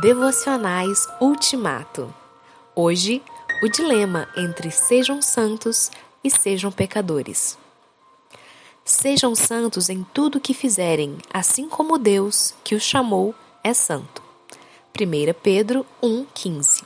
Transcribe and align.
Devocionais 0.00 1.06
Ultimato. 1.20 2.12
Hoje, 2.74 3.22
o 3.62 3.68
dilema 3.68 4.28
entre 4.36 4.68
sejam 4.68 5.22
santos 5.22 5.88
e 6.24 6.28
sejam 6.28 6.72
pecadores. 6.72 7.56
Sejam 8.84 9.36
santos 9.36 9.88
em 9.88 10.04
tudo 10.12 10.40
que 10.40 10.52
fizerem, 10.52 11.16
assim 11.32 11.68
como 11.68 11.96
Deus, 11.96 12.54
que 12.64 12.74
os 12.74 12.82
chamou, 12.82 13.32
é 13.62 13.72
santo. 13.72 14.20
1 15.00 15.32
Pedro 15.40 15.86
1,15 16.02 16.82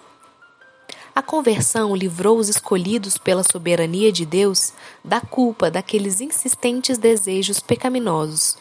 A 1.14 1.22
conversão 1.22 1.96
livrou 1.96 2.36
os 2.36 2.50
escolhidos 2.50 3.16
pela 3.16 3.42
soberania 3.42 4.12
de 4.12 4.26
Deus 4.26 4.74
da 5.02 5.18
culpa 5.18 5.70
daqueles 5.70 6.20
insistentes 6.20 6.98
desejos 6.98 7.58
pecaminosos 7.58 8.58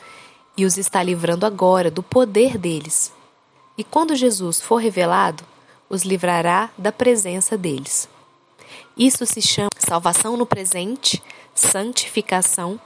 e 0.56 0.66
os 0.66 0.78
está 0.78 1.04
livrando 1.04 1.46
agora 1.46 1.92
do 1.92 2.02
poder 2.02 2.58
deles 2.58 3.17
e 3.78 3.84
quando 3.84 4.16
Jesus 4.16 4.60
for 4.60 4.78
revelado, 4.78 5.44
os 5.90 6.04
livrará 6.04 6.70
da 6.78 6.92
presença 6.92 7.58
deles. 7.58 8.10
Isso 8.98 9.26
se 9.26 9.42
chama 9.42 9.70
salvação 9.78 10.36
no 10.36 10.46
presente, 10.46 11.24
santificação, 11.54 12.80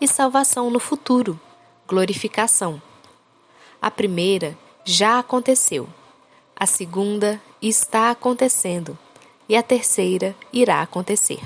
e 0.00 0.08
salvação 0.08 0.70
no 0.70 0.80
futuro, 0.80 1.38
glorificação. 1.86 2.80
A 3.82 3.90
primeira 3.90 4.56
já 4.84 5.18
aconteceu, 5.18 5.88
a 6.56 6.64
segunda 6.64 7.40
está 7.60 8.10
acontecendo 8.10 8.98
e 9.48 9.56
a 9.56 9.62
terceira 9.62 10.34
irá 10.52 10.80
acontecer. 10.80 11.40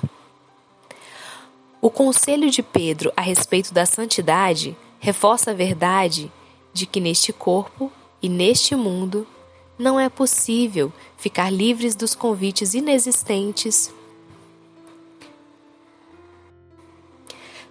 O 1.80 1.90
conselho 1.90 2.48
de 2.48 2.62
Pedro 2.62 3.12
a 3.16 3.20
respeito 3.20 3.74
da 3.74 3.84
santidade 3.84 4.76
reforça 5.00 5.50
a 5.50 5.54
verdade 5.54 6.30
de 6.72 6.86
que 6.86 7.00
neste 7.00 7.32
corpo 7.32 7.92
e 8.24 8.28
neste 8.30 8.74
mundo, 8.74 9.27
não 9.78 10.01
é 10.01 10.09
possível 10.09 10.91
ficar 11.14 11.50
livres 11.50 11.94
dos 11.94 12.14
convites 12.14 12.72
inexistentes, 12.72 13.92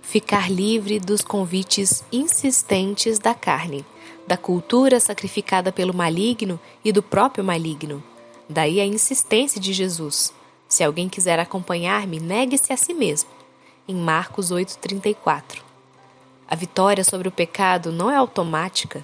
ficar 0.04 0.52
livre 0.52 1.00
dos 1.00 1.24
convites 1.24 2.04
insistentes 2.12 3.18
da 3.18 3.34
carne, 3.34 3.84
da 4.28 4.38
cultura 4.38 5.00
sacrificada 5.00 5.72
pelo 5.72 5.92
maligno 5.92 6.60
e 6.86 6.92
do 6.92 7.02
próprio 7.02 7.44
maligno. 7.44 8.04
Daí 8.48 8.80
a 8.80 8.86
insistência 8.86 9.60
de 9.60 9.74
Jesus. 9.74 10.32
Se 10.68 10.84
alguém 10.84 11.10
quiser 11.10 11.40
acompanhar-me, 11.40 12.20
negue-se 12.20 12.72
a 12.72 12.78
si 12.78 12.94
mesmo. 12.94 13.32
Em 13.88 13.96
Marcos 13.96 14.52
8:34. 14.52 15.64
A 16.48 16.56
vitória 16.56 17.04
sobre 17.04 17.28
o 17.28 17.32
pecado 17.32 17.92
não 17.92 18.12
é 18.12 18.16
automática, 18.16 19.04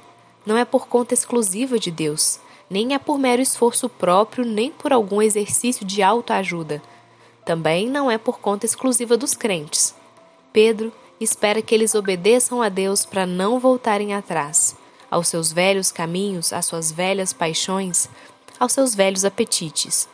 não 0.50 0.58
é 0.58 0.66
por 0.66 0.88
conta 0.88 1.14
exclusiva 1.14 1.78
de 1.78 1.92
Deus, 1.92 2.40
nem 2.68 2.96
é 2.96 2.98
por 2.98 3.20
mero 3.20 3.40
esforço 3.40 3.88
próprio, 3.88 4.44
nem 4.44 4.72
por 4.72 4.92
algum 4.92 5.22
exercício 5.22 5.86
de 5.86 6.02
autoajuda. 6.02 6.82
Também 7.46 7.88
não 7.88 8.10
é 8.10 8.18
por 8.18 8.40
conta 8.40 8.66
exclusiva 8.66 9.16
dos 9.16 9.36
crentes. 9.36 9.94
Pedro 10.52 10.92
espera 11.20 11.62
que 11.62 11.76
eles 11.76 11.94
obedeçam 11.94 12.64
a 12.64 12.68
Deus 12.68 13.06
para 13.06 13.28
não 13.28 13.60
voltarem 13.60 14.16
atrás, 14.16 14.76
aos 15.12 15.28
seus 15.28 15.54
velhos 15.54 15.92
caminhos, 15.92 16.52
às 16.52 16.66
suas 16.66 16.92
velhas 16.92 17.32
paixões, 17.32 18.10
aos 18.60 18.74
seus 18.74 18.96
velhos 18.96 19.24
apetites. 19.24 20.10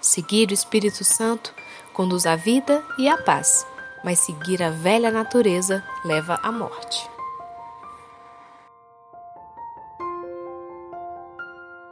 Seguir 0.00 0.50
o 0.50 0.54
Espírito 0.54 1.04
Santo 1.04 1.52
conduz 1.92 2.24
à 2.24 2.36
vida 2.36 2.82
e 2.96 3.06
à 3.06 3.18
paz, 3.18 3.66
mas 4.02 4.18
seguir 4.18 4.62
a 4.62 4.70
velha 4.70 5.10
natureza 5.10 5.84
leva 6.06 6.40
à 6.42 6.50
morte. 6.50 7.15